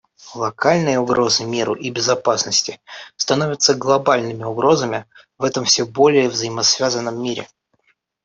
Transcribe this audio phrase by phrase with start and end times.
[0.33, 2.81] Локальные угрозы миру и безопасности
[3.17, 5.05] становятся глобальными угрозами
[5.37, 7.47] в этом все более взаимозависимом мире.